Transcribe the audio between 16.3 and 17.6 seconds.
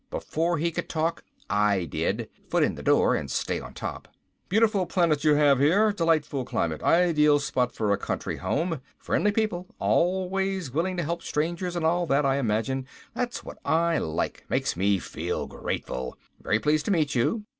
Very pleased to meet you.